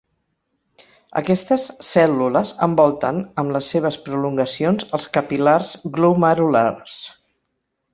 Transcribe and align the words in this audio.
Aquestes 1.21 1.67
cèl·lules 1.89 2.55
envolten 2.69 3.21
amb 3.43 3.55
les 3.59 3.71
seves 3.77 4.01
prolongacions 4.09 4.91
els 5.01 5.09
capil·lars 5.21 5.75
glomerulars. 6.01 7.03